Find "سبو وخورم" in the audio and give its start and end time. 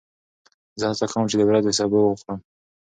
1.79-2.39